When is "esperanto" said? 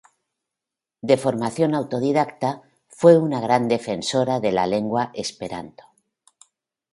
5.13-5.83